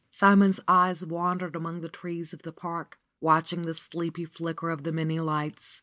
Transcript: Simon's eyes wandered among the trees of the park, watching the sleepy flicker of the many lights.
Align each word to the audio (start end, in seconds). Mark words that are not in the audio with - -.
Simon's 0.09 0.59
eyes 0.67 1.05
wandered 1.05 1.55
among 1.55 1.81
the 1.81 1.87
trees 1.87 2.33
of 2.33 2.41
the 2.41 2.51
park, 2.51 2.97
watching 3.19 3.67
the 3.67 3.75
sleepy 3.75 4.25
flicker 4.25 4.71
of 4.71 4.81
the 4.83 4.91
many 4.91 5.19
lights. 5.19 5.79